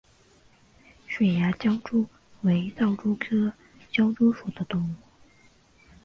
[1.07, 2.07] 水涯狡蛛
[2.41, 3.53] 为盗蛛科
[3.91, 4.95] 狡蛛属的动物。